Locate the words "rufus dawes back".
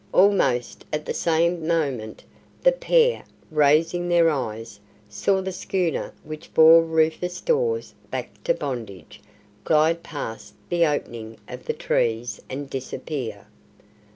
6.81-8.43